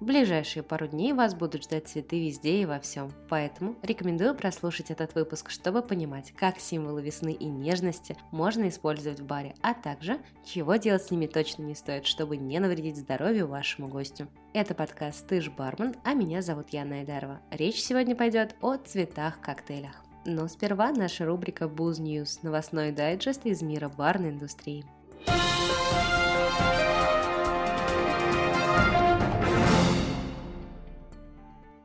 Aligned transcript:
В 0.00 0.04
ближайшие 0.04 0.64
пару 0.64 0.88
дней 0.88 1.12
вас 1.12 1.32
будут 1.32 1.62
ждать 1.62 1.86
цветы 1.86 2.26
везде 2.26 2.60
и 2.60 2.66
во 2.66 2.80
всем, 2.80 3.12
поэтому 3.28 3.76
рекомендую 3.82 4.34
прослушать 4.34 4.90
этот 4.90 5.14
выпуск, 5.14 5.48
чтобы 5.48 5.80
понимать, 5.80 6.32
как 6.32 6.58
символы 6.58 7.02
весны 7.02 7.32
и 7.32 7.44
нежности 7.44 8.16
можно 8.32 8.68
использовать 8.68 9.20
в 9.20 9.26
баре, 9.26 9.54
а 9.62 9.74
также 9.74 10.18
чего 10.44 10.74
делать 10.74 11.04
с 11.04 11.12
ними 11.12 11.28
точно 11.28 11.62
не 11.62 11.76
стоит, 11.76 12.04
чтобы 12.04 12.36
не 12.36 12.58
навредить 12.58 12.96
здоровью 12.96 13.46
вашему 13.46 13.86
гостю. 13.86 14.26
Это 14.54 14.74
подкаст 14.74 15.24
«Ты 15.28 15.40
ж 15.40 15.50
бармен», 15.50 15.94
а 16.02 16.14
меня 16.14 16.42
зовут 16.42 16.70
Яна 16.70 16.96
Айдарова. 16.96 17.40
Речь 17.52 17.80
сегодня 17.80 18.16
пойдет 18.16 18.56
о 18.60 18.76
цветах-коктейлях. 18.78 20.04
Но 20.26 20.48
сперва 20.48 20.90
наша 20.90 21.26
рубрика 21.26 21.66
Booze 21.66 22.00
News– 22.00 22.40
новостной 22.42 22.90
дайджест 22.90 23.46
из 23.46 23.62
мира 23.62 23.88
барной 23.88 24.30
индустрии. 24.30 24.84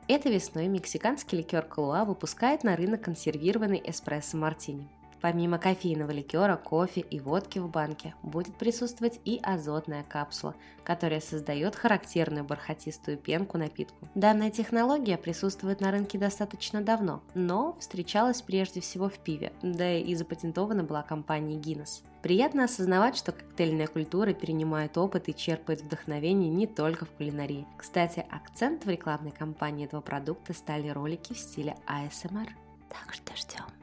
Этой 0.09 0.31
весной 0.31 0.70
мексиканский 0.70 1.38
ликер 1.38 1.63
Калуа 1.63 2.05
выпускает 2.05 2.63
на 2.63 2.77
рынок 2.77 3.02
консервированный 3.02 3.84
эспрессо-мартини. 3.85 4.88
Помимо 5.21 5.57
кофейного 5.57 6.12
ликера, 6.12 6.55
кофе 6.57 7.02
и 7.02 7.20
водки 7.20 7.59
в 7.59 7.70
банке 7.70 8.13
будет 8.23 8.55
присутствовать 8.55 9.20
и 9.26 9.40
азотная 9.41 10.03
капсула, 10.03 10.55
которая 10.84 11.21
создает 11.21 11.76
характерную 11.76 12.43
бархатистую 12.43 13.17
пенку 13.17 13.57
напитку. 13.57 14.07
Данная 14.16 14.52
технология 14.52 15.17
присутствует 15.17 15.81
на 15.81 15.91
рынке 15.91 16.17
достаточно 16.17 16.81
давно, 16.81 17.23
но 17.34 17.76
встречалась 17.80 18.41
прежде 18.41 18.81
всего 18.81 19.09
в 19.09 19.17
пиве, 19.20 19.53
да 19.62 19.98
и 19.98 20.13
запатентована 20.16 20.84
была 20.84 21.02
компанией 21.02 21.59
Guinness. 21.59 22.04
Приятно 22.21 22.65
осознавать, 22.65 23.15
что 23.15 23.31
коктейльная 23.31 23.88
культура 23.88 24.34
перенимает 24.34 24.98
опыт 24.98 25.29
и 25.29 25.35
черпает 25.35 25.81
вдохновение 25.81 26.49
не 26.49 26.68
только 26.68 27.05
в 27.05 27.12
кулинарии. 27.12 27.65
Кстати, 27.77 28.26
акцент 28.29 28.85
в 28.85 28.90
рекламной 28.90 29.32
кампании 29.32 29.85
этого 29.85 30.01
продукта 30.01 30.54
стали 30.54 30.90
ролики 30.90 31.34
в 31.34 31.38
стиле 31.38 31.76
ASMR. 31.88 32.49
Так 32.90 33.13
что 33.13 33.35
ждем. 33.35 33.76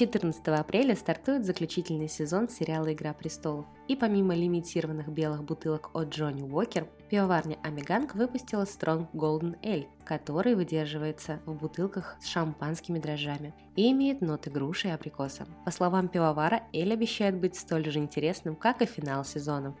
14 0.00 0.48
апреля 0.48 0.96
стартует 0.96 1.44
заключительный 1.44 2.08
сезон 2.08 2.48
сериала 2.48 2.90
«Игра 2.90 3.12
престолов». 3.12 3.66
И 3.86 3.94
помимо 3.94 4.34
лимитированных 4.34 5.08
белых 5.08 5.44
бутылок 5.44 5.90
от 5.94 6.08
Джонни 6.08 6.40
Уокер, 6.40 6.88
пивоварня 7.10 7.58
Амиганг 7.62 8.14
выпустила 8.14 8.62
Strong 8.62 9.08
Golden 9.12 9.60
Ale, 9.60 9.88
который 10.06 10.54
выдерживается 10.54 11.40
в 11.44 11.52
бутылках 11.52 12.16
с 12.18 12.28
шампанскими 12.28 12.98
дрожжами 12.98 13.52
и 13.76 13.90
имеет 13.92 14.22
ноты 14.22 14.48
груши 14.48 14.88
и 14.88 14.90
абрикоса. 14.90 15.46
По 15.66 15.70
словам 15.70 16.08
пивовара, 16.08 16.62
Эль 16.72 16.94
обещает 16.94 17.36
быть 17.36 17.56
столь 17.56 17.90
же 17.90 17.98
интересным, 17.98 18.56
как 18.56 18.80
и 18.80 18.86
финал 18.86 19.22
сезона. 19.26 19.76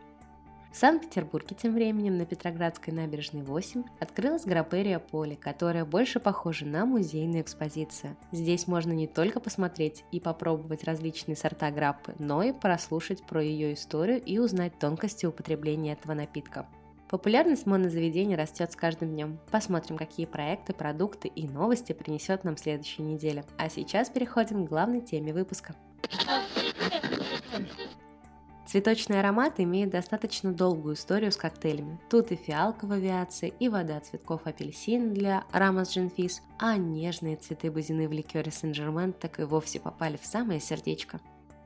В 0.72 0.76
Санкт-Петербурге 0.76 1.56
тем 1.60 1.74
временем 1.74 2.16
на 2.16 2.24
Петроградской 2.24 2.94
набережной 2.94 3.42
8 3.42 3.82
открылась 3.98 4.44
Граперия 4.44 5.00
Поле, 5.00 5.34
которая 5.34 5.84
больше 5.84 6.20
похожа 6.20 6.64
на 6.64 6.86
музейную 6.86 7.42
экспозицию. 7.42 8.16
Здесь 8.30 8.68
можно 8.68 8.92
не 8.92 9.08
только 9.08 9.40
посмотреть 9.40 10.04
и 10.12 10.20
попробовать 10.20 10.84
различные 10.84 11.34
сорта 11.34 11.72
граппы, 11.72 12.14
но 12.20 12.44
и 12.44 12.52
прослушать 12.52 13.24
про 13.24 13.42
ее 13.42 13.74
историю 13.74 14.22
и 14.22 14.38
узнать 14.38 14.78
тонкости 14.78 15.26
употребления 15.26 15.94
этого 15.94 16.14
напитка. 16.14 16.66
Популярность 17.08 17.66
монозаведения 17.66 18.36
растет 18.36 18.70
с 18.70 18.76
каждым 18.76 19.10
днем. 19.10 19.40
Посмотрим, 19.50 19.98
какие 19.98 20.26
проекты, 20.26 20.72
продукты 20.72 21.26
и 21.26 21.48
новости 21.48 21.92
принесет 21.92 22.44
нам 22.44 22.56
следующая 22.56 23.02
неделя. 23.02 23.44
А 23.58 23.68
сейчас 23.68 24.08
переходим 24.08 24.64
к 24.64 24.68
главной 24.68 25.00
теме 25.00 25.32
выпуска. 25.32 25.74
Цветочные 28.70 29.18
ароматы 29.18 29.64
имеют 29.64 29.90
достаточно 29.90 30.52
долгую 30.52 30.94
историю 30.94 31.32
с 31.32 31.36
коктейлями. 31.36 31.98
Тут 32.08 32.30
и 32.30 32.36
фиалка 32.36 32.86
в 32.86 32.92
авиации, 32.92 33.52
и 33.58 33.68
вода 33.68 33.98
цветков 33.98 34.42
апельсин 34.44 35.12
для 35.12 35.42
Рамос 35.50 35.90
Джинфис, 35.90 36.40
а 36.56 36.76
нежные 36.76 37.34
цветы 37.34 37.68
бузины 37.68 38.06
в 38.06 38.12
ликере 38.12 38.52
Сен-Жермен 38.52 39.12
так 39.12 39.40
и 39.40 39.42
вовсе 39.42 39.80
попали 39.80 40.16
в 40.18 40.24
самое 40.24 40.60
сердечко. 40.60 41.18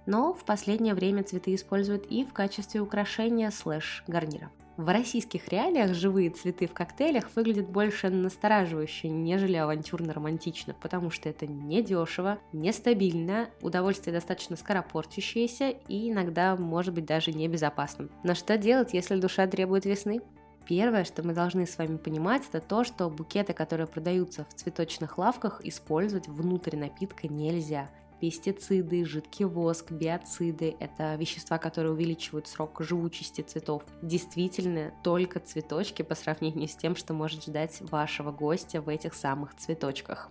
Но 0.06 0.32
в 0.32 0.47
последнее 0.47 0.94
время 0.94 1.25
цветы 1.25 1.54
используют 1.54 2.06
и 2.06 2.25
в 2.25 2.32
качестве 2.32 2.81
украшения 2.81 3.50
слэш-гарнира. 3.50 4.50
В 4.76 4.92
российских 4.92 5.48
реалиях 5.48 5.94
живые 5.94 6.30
цветы 6.30 6.66
в 6.66 6.72
коктейлях 6.72 7.30
выглядят 7.36 7.68
больше 7.68 8.10
настораживающе, 8.10 9.08
нежели 9.08 9.56
авантюрно-романтично, 9.56 10.74
потому 10.80 11.10
что 11.10 11.28
это 11.28 11.46
не 11.46 11.80
дешево, 11.80 12.38
нестабильно, 12.52 13.50
удовольствие 13.62 14.12
достаточно 14.12 14.56
скоропортящееся 14.56 15.70
и 15.86 16.10
иногда 16.10 16.56
может 16.56 16.92
быть 16.92 17.06
даже 17.06 17.30
небезопасным. 17.30 18.10
Но 18.24 18.34
что 18.34 18.58
делать, 18.58 18.94
если 18.94 19.20
душа 19.20 19.46
требует 19.46 19.84
весны? 19.84 20.20
Первое, 20.66 21.04
что 21.04 21.22
мы 21.22 21.34
должны 21.34 21.66
с 21.66 21.78
вами 21.78 21.96
понимать, 21.96 22.42
это 22.48 22.60
то, 22.60 22.82
что 22.82 23.08
букеты, 23.08 23.52
которые 23.52 23.86
продаются 23.86 24.44
в 24.48 24.54
цветочных 24.54 25.18
лавках, 25.18 25.60
использовать 25.62 26.26
внутрь 26.26 26.76
напитка 26.76 27.28
нельзя 27.28 27.90
пестициды, 28.24 29.04
жидкий 29.04 29.44
воск, 29.44 29.92
биоциды– 29.92 30.76
это 30.80 31.14
вещества, 31.16 31.58
которые 31.58 31.92
увеличивают 31.92 32.48
срок 32.48 32.80
живучести 32.80 33.42
цветов. 33.42 33.82
Действительно, 34.00 34.94
только 35.02 35.40
цветочки 35.40 36.00
по 36.00 36.14
сравнению 36.14 36.66
с 36.66 36.74
тем, 36.74 36.96
что 36.96 37.12
может 37.12 37.44
ждать 37.44 37.82
вашего 37.82 38.32
гостя 38.32 38.80
в 38.80 38.88
этих 38.88 39.12
самых 39.12 39.54
цветочках. 39.56 40.30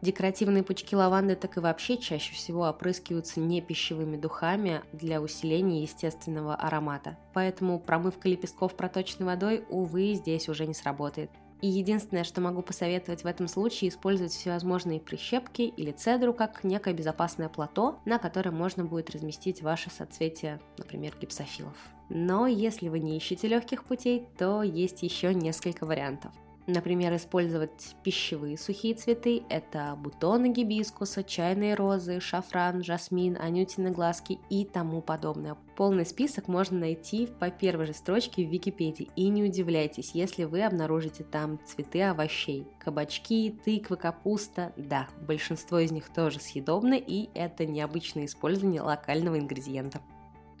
Декоративные 0.00 0.62
пучки 0.62 0.96
лаванды 0.96 1.36
так 1.36 1.58
и 1.58 1.60
вообще 1.60 1.98
чаще 1.98 2.32
всего 2.32 2.66
опрыскиваются 2.66 3.40
не 3.40 3.60
пищевыми 3.60 4.16
духами 4.16 4.82
для 4.92 5.20
усиления 5.20 5.82
естественного 5.82 6.54
аромата. 6.54 7.18
Поэтому 7.34 7.78
промывка 7.78 8.26
лепестков 8.26 8.74
проточной 8.74 9.26
водой, 9.26 9.66
увы, 9.68 10.14
здесь 10.14 10.48
уже 10.48 10.66
не 10.66 10.74
сработает. 10.74 11.30
И 11.64 11.66
единственное, 11.66 12.24
что 12.24 12.42
могу 12.42 12.60
посоветовать 12.60 13.24
в 13.24 13.26
этом 13.26 13.48
случае, 13.48 13.88
использовать 13.88 14.32
всевозможные 14.32 15.00
прищепки 15.00 15.62
или 15.62 15.92
цедру 15.92 16.34
как 16.34 16.62
некое 16.62 16.92
безопасное 16.92 17.48
плато, 17.48 18.00
на 18.04 18.18
котором 18.18 18.54
можно 18.54 18.84
будет 18.84 19.08
разместить 19.08 19.62
ваше 19.62 19.88
соцветие, 19.88 20.60
например, 20.76 21.14
гипсофилов. 21.18 21.74
Но 22.10 22.46
если 22.46 22.90
вы 22.90 22.98
не 22.98 23.16
ищете 23.16 23.48
легких 23.48 23.84
путей, 23.84 24.28
то 24.36 24.62
есть 24.62 25.02
еще 25.02 25.32
несколько 25.32 25.86
вариантов. 25.86 26.32
Например, 26.66 27.14
использовать 27.14 27.94
пищевые 28.02 28.56
сухие 28.56 28.94
цветы– 28.94 29.42
это 29.50 29.94
бутоны 29.98 30.50
гибискуса, 30.50 31.22
чайные 31.22 31.74
розы, 31.74 32.20
шафран, 32.20 32.82
жасмин, 32.82 33.36
анютины 33.38 33.90
глазки 33.90 34.38
и 34.48 34.64
тому 34.64 35.02
подобное. 35.02 35.58
Полный 35.76 36.06
список 36.06 36.48
можно 36.48 36.78
найти 36.78 37.26
по 37.26 37.50
первой 37.50 37.86
же 37.86 37.92
строчке 37.92 38.46
в 38.46 38.50
Википедии. 38.50 39.10
И 39.14 39.28
не 39.28 39.44
удивляйтесь, 39.44 40.12
если 40.14 40.44
вы 40.44 40.62
обнаружите 40.62 41.22
там 41.22 41.58
цветы 41.66 42.02
овощей. 42.02 42.66
Кабачки, 42.78 43.54
тыквы, 43.64 43.96
капуста. 43.96 44.72
Да, 44.78 45.08
большинство 45.20 45.78
из 45.80 45.90
них 45.90 46.08
тоже 46.14 46.40
съедобны, 46.40 46.98
и 46.98 47.28
это 47.34 47.66
необычное 47.66 48.24
использование 48.24 48.80
локального 48.80 49.38
ингредиента. 49.38 50.00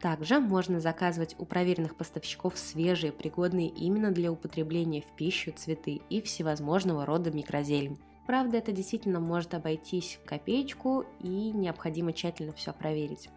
Также 0.04 0.38
можно 0.38 0.80
заказывать 0.80 1.34
у 1.38 1.46
проверенных 1.46 1.96
поставщиков 1.96 2.58
свежие, 2.58 3.10
пригодные 3.10 3.68
именно 3.68 4.10
для 4.10 4.30
употребления 4.30 5.00
в 5.00 5.06
пищу 5.16 5.50
цветы 5.56 6.02
и 6.10 6.20
всевозможного 6.20 7.06
рода 7.06 7.30
микрозелень. 7.30 7.98
Правда, 8.26 8.58
это 8.58 8.70
действительно 8.70 9.18
может 9.18 9.54
обойтись 9.54 10.18
в 10.22 10.28
копеечку 10.28 11.06
и 11.20 11.52
необходимо 11.52 12.12
тщательно 12.12 12.52
все 12.52 12.74
проверить. 12.74 13.30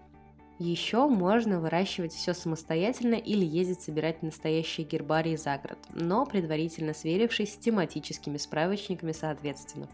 Еще 0.60 1.08
можно 1.08 1.62
выращивать 1.62 2.12
все 2.12 2.34
самостоятельно 2.34 3.16
или 3.16 3.46
ездить 3.46 3.80
собирать 3.80 4.22
настоящие 4.22 4.86
гербарии 4.86 5.38
за 5.38 5.58
город, 5.58 5.80
но 5.94 6.26
предварительно 6.26 6.94
сверившись 6.94 7.54
с 7.54 7.58
тематическими 7.58 8.36
справочниками 8.36 9.14
соответственно. 9.14 9.88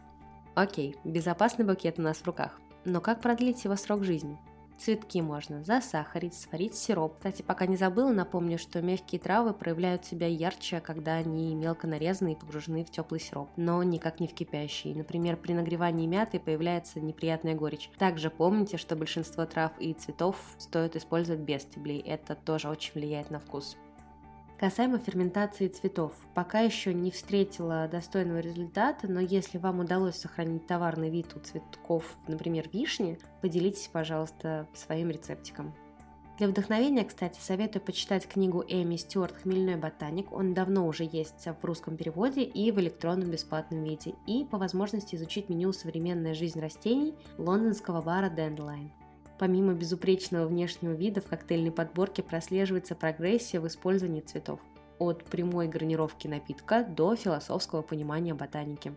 Окей, 0.56 0.96
безопасный 1.04 1.66
букет 1.66 2.00
у 2.00 2.02
нас 2.02 2.18
в 2.18 2.26
руках, 2.26 2.60
но 2.84 3.00
как 3.00 3.22
продлить 3.22 3.64
его 3.64 3.76
срок 3.76 4.04
жизни? 4.04 4.40
Цветки 4.84 5.22
можно 5.22 5.64
засахарить, 5.64 6.34
сварить 6.34 6.76
сироп. 6.76 7.16
Кстати, 7.16 7.42
пока 7.42 7.68
не 7.68 7.78
забыла, 7.78 8.12
напомню, 8.12 8.57
что 8.57 8.81
мягкие 8.81 9.22
травы 9.22 9.54
проявляют 9.54 10.04
себя 10.04 10.28
ярче, 10.28 10.81
когда 10.81 11.13
они 11.13 11.56
мелко 11.56 11.88
нарезаны 11.88 12.34
и 12.34 12.36
погружены 12.36 12.84
в 12.84 12.92
теплый 12.92 13.22
сироп, 13.22 13.50
но 13.56 13.81
никак 13.81 14.19
не 14.19 14.28
в 14.28 14.34
кипящий. 14.34 14.94
Например, 14.94 15.38
при 15.38 15.54
нагревании 15.54 16.06
мяты 16.06 16.38
появляется 16.38 17.00
неприятная 17.00 17.56
горечь. 17.56 17.90
Также 17.98 18.30
помните, 18.30 18.75
что 18.75 18.98
большинство 18.98 19.46
трав 19.46 19.72
и 19.80 19.94
цветов 19.94 20.36
стоит 20.57 20.98
использовать 20.98 21.40
без 21.40 21.62
стеблей. 21.62 22.02
Это 22.02 22.36
тоже 22.36 22.68
очень 22.68 22.92
влияет 22.94 23.31
на 23.31 23.40
вкус. 23.40 23.78
Касаемо 24.63 24.98
ферментации 24.98 25.68
цветов, 25.68 26.13
пока 26.33 26.62
еще 26.62 26.94
не 26.94 27.12
встретила 27.12 27.86
достойного 27.89 28.39
результата, 28.39 29.10
но 29.10 29.19
если 29.19 29.57
вам 29.57 29.81
удалось 29.81 30.15
сохранить 30.15 30.65
товарный 30.68 31.10
вид 31.10 31.36
у 31.36 31.42
цветков, 31.42 32.15
например, 32.30 32.69
вишни, 32.71 33.19
поделитесь, 33.42 33.89
пожалуйста, 33.92 34.69
своим 34.74 35.10
рецептиком. 35.10 35.75
Для 36.38 36.48
вдохновения, 36.48 37.04
кстати, 37.04 37.42
советую 37.42 37.81
почитать 37.81 38.25
книгу 38.25 38.63
Эми 38.65 38.95
Стюарт 38.95 39.36
«Хмельной 39.36 39.75
ботаник». 39.75 40.31
Он 40.31 40.54
давно 40.54 40.88
уже 40.88 41.04
есть 41.04 41.45
в 41.45 41.66
русском 41.66 41.98
переводе 41.98 42.44
и 42.44 42.71
в 42.71 42.80
электронном 42.80 43.31
бесплатном 43.31 43.83
виде. 43.83 44.16
И 44.27 44.45
по 44.45 44.57
возможности 44.57 45.16
изучить 45.16 45.50
меню 45.50 45.74
«Современная 45.74 46.33
жизнь 46.33 46.62
растений» 46.62 47.16
лондонского 47.38 48.01
бара 48.01 48.30
Dandelion. 48.30 48.92
Помимо 49.39 49.74
безупречного 49.74 50.47
внешнего 50.47 50.94
вида 50.94 51.21
в 51.21 51.25
коктейльной 51.25 51.71
подборке 51.71 52.24
прослеживается 52.24 52.95
прогрессия 52.95 53.59
в 53.59 53.68
использовании 53.68 54.21
цветов. 54.21 54.59
От 55.00 55.24
прямой 55.25 55.68
гарнировки 55.68 56.27
напитка 56.27 56.83
до 56.83 57.15
философского 57.15 57.81
понимания 57.81 58.33
ботаники. 58.33 58.94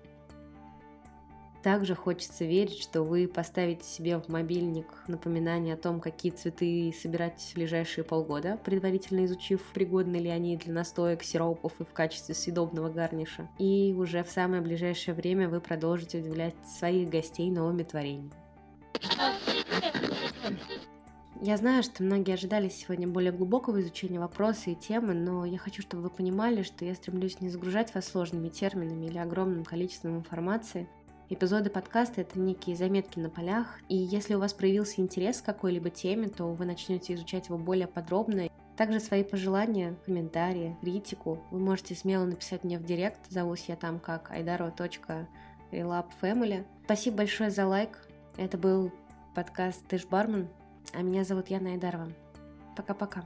Также 1.67 1.97
хочется 1.97 2.45
верить, 2.45 2.81
что 2.81 3.03
вы 3.03 3.27
поставите 3.27 3.83
себе 3.83 4.21
в 4.21 4.29
мобильник 4.29 4.87
напоминание 5.09 5.75
о 5.75 5.77
том, 5.77 6.01
какие 6.01 6.31
цветы 6.31 6.95
собирать 6.97 7.41
в 7.41 7.55
ближайшие 7.57 8.05
полгода, 8.05 8.57
предварительно 8.65 9.25
изучив, 9.25 9.61
пригодны 9.75 10.15
ли 10.15 10.29
они 10.29 10.57
для 10.57 10.73
настоек, 10.73 11.25
сиропов 11.25 11.73
и 11.81 11.85
в 11.85 11.93
качестве 11.93 12.37
съедобного 12.37 12.89
гарниша. 12.89 13.49
И 13.59 13.93
уже 13.99 14.23
в 14.23 14.31
самое 14.31 14.63
ближайшее 14.63 15.17
время 15.17 15.49
вы 15.49 15.61
продолжите 15.61 16.19
удивлять 16.19 16.55
своих 16.79 17.09
гостей 17.09 17.51
новыми 17.51 17.83
творениями. 17.83 18.31
Я 21.43 21.57
знаю, 21.59 21.83
что 21.83 22.03
многие 22.03 22.33
ожидали 22.33 22.69
сегодня 22.69 23.07
более 23.07 23.33
глубокого 23.33 23.81
изучения 23.81 24.19
вопроса 24.19 24.71
и 24.71 24.75
темы, 24.75 25.13
но 25.13 25.45
я 25.45 25.59
хочу, 25.59 25.83
чтобы 25.83 26.05
вы 26.05 26.11
понимали, 26.11 26.63
что 26.63 26.85
я 26.85 26.95
стремлюсь 26.95 27.41
не 27.41 27.51
загружать 27.51 27.95
вас 27.95 28.07
сложными 28.07 28.49
терминами 28.49 29.07
или 29.07 29.19
огромным 29.19 29.65
количеством 29.65 30.17
информации, 30.17 30.89
Эпизоды 31.29 31.71
подкаста— 31.71 32.21
это 32.23 32.39
некие 32.39 32.77
заметки 32.77 33.19
на 33.19 33.29
полях, 33.29 33.81
и 33.89 33.97
если 33.97 34.35
у 34.35 34.39
вас 34.39 34.55
проявился 34.55 35.01
интерес 35.01 35.43
к 35.43 35.45
какой-либо 35.45 35.91
теме, 35.91 36.29
то 36.29 36.53
вы 36.53 36.67
начнете 36.67 37.15
изучать 37.15 37.49
его 37.49 37.59
более 37.59 37.89
подробно. 37.89 38.49
Также 38.77 39.01
свои 39.01 39.25
пожелания, 39.25 39.97
комментарии, 40.05 40.77
критику 40.83 41.43
вы 41.51 41.59
можете 41.59 41.97
смело 41.97 42.27
написать 42.27 42.63
мне 42.63 42.79
в 42.79 42.85
директ, 42.85 43.19
зовусь 43.29 43.65
я 43.67 43.75
там 43.75 43.99
как 43.99 44.31
aidaro.relabfamily. 44.31 46.65
Спасибо 46.85 47.17
большое 47.17 47.51
за 47.51 47.67
лайк. 47.67 48.09
Это 48.37 48.57
был 48.57 48.93
подкаст 49.35 49.85
«Ты 49.89 49.99
ж 49.99 50.07
бармен», 50.07 50.49
а 50.93 51.03
меня 51.03 51.25
зовут 51.25 51.49
Яна 51.49 51.71
Айдарова. 51.71 52.09
Пока-пока. 52.77 53.25